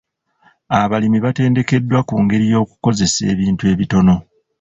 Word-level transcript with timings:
Abalimi 0.79 1.19
batendekeddwa 1.25 1.99
ku 2.09 2.15
ngeri 2.23 2.45
y'okukozesa 2.53 3.21
ebintu 3.33 3.63
ebitono. 3.73 4.15